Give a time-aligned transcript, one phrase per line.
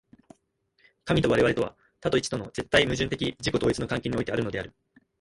[1.05, 4.73] 神と我々とは、多と一との絶対矛盾的自己同一の関係においてあるのである。